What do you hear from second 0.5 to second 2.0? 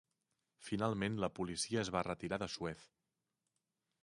Finalment la policia es